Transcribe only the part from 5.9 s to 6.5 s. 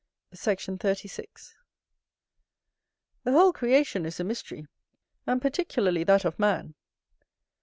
that of